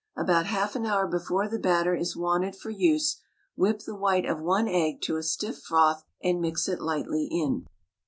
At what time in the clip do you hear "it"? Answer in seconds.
6.67-6.81